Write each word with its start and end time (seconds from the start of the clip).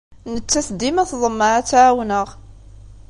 Nettat 0.33 0.67
dima 0.79 1.03
tḍemmeɛ 1.09 1.51
ad 1.55 1.65
tt-ɛawneɣ. 1.65 2.27